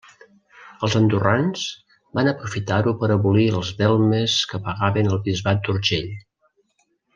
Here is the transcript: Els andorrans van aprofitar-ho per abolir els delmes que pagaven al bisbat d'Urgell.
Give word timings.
Els 0.85 0.93
andorrans 0.99 1.65
van 2.19 2.29
aprofitar-ho 2.31 2.95
per 3.03 3.11
abolir 3.17 3.45
els 3.59 3.69
delmes 3.83 4.39
que 4.55 4.63
pagaven 4.71 5.11
al 5.13 5.23
bisbat 5.31 5.63
d'Urgell. 5.69 6.13